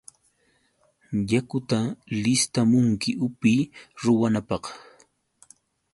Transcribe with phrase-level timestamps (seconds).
[1.29, 1.79] ¡Yakuta
[2.21, 3.59] listamunki upiy
[4.01, 4.63] ruwanapaq!